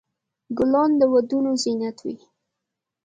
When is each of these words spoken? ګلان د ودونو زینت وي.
ګلان 0.57 0.91
د 0.99 1.01
ودونو 1.13 1.51
زینت 1.63 1.97
وي. 2.05 2.15